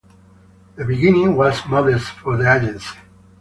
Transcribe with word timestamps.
The 0.77 0.83
beginning 0.83 1.35
was 1.35 1.63
modest 1.67 2.07
for 2.09 2.35
the 2.35 2.51
agency. 2.51 2.97